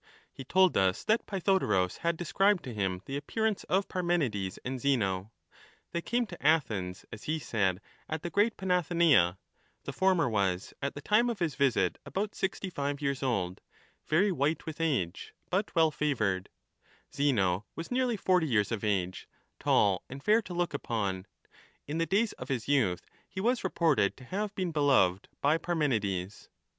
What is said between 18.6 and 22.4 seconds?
of age, tall and fair to look upon; in the days